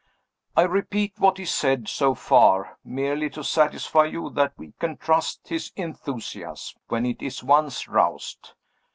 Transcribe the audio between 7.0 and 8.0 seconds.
it is once